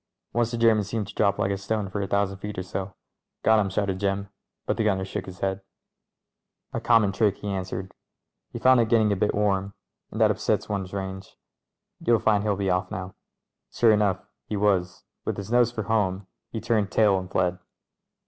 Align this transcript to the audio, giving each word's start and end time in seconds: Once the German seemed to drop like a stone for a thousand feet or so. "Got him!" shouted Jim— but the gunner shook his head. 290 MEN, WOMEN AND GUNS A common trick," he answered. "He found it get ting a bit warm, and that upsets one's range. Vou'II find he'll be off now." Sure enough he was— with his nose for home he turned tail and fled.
Once 0.33 0.49
the 0.49 0.57
German 0.57 0.83
seemed 0.83 1.05
to 1.05 1.13
drop 1.13 1.37
like 1.37 1.51
a 1.51 1.57
stone 1.59 1.87
for 1.87 2.01
a 2.01 2.07
thousand 2.07 2.39
feet 2.39 2.57
or 2.57 2.63
so. 2.63 2.95
"Got 3.43 3.59
him!" 3.59 3.69
shouted 3.69 3.99
Jim— 3.99 4.29
but 4.65 4.75
the 4.77 4.83
gunner 4.83 5.05
shook 5.05 5.27
his 5.27 5.41
head. 5.41 5.61
290 6.73 6.73
MEN, 6.73 6.73
WOMEN 6.73 6.73
AND 6.73 6.81
GUNS 6.81 6.81
A 6.81 6.87
common 6.87 7.11
trick," 7.11 7.37
he 7.43 7.55
answered. 7.79 7.95
"He 8.51 8.57
found 8.57 8.79
it 8.81 8.89
get 8.89 8.97
ting 8.97 9.11
a 9.11 9.15
bit 9.15 9.35
warm, 9.35 9.75
and 10.09 10.19
that 10.19 10.31
upsets 10.31 10.67
one's 10.67 10.91
range. 10.91 11.37
Vou'II 12.03 12.17
find 12.19 12.43
he'll 12.43 12.55
be 12.55 12.71
off 12.71 12.89
now." 12.89 13.13
Sure 13.71 13.91
enough 13.91 14.25
he 14.47 14.57
was— 14.57 15.03
with 15.23 15.37
his 15.37 15.51
nose 15.51 15.71
for 15.71 15.83
home 15.83 16.25
he 16.49 16.59
turned 16.59 16.89
tail 16.89 17.19
and 17.19 17.29
fled. 17.29 17.59